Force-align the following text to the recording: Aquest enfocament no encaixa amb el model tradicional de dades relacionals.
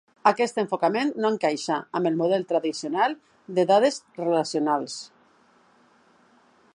Aquest 0.29 0.55
enfocament 0.61 1.11
no 1.25 1.29
encaixa 1.33 1.75
amb 1.99 2.09
el 2.11 2.17
model 2.21 2.47
tradicional 2.53 3.15
de 3.59 3.65
dades 3.73 4.01
relacionals. 4.23 4.99